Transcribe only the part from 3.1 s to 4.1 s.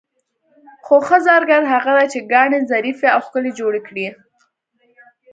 او ښکلې جوړې کړي.